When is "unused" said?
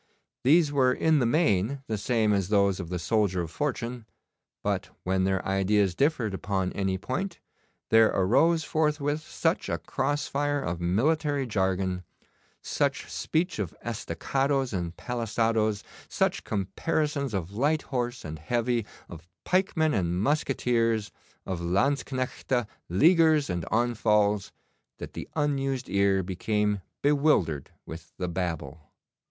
25.35-25.87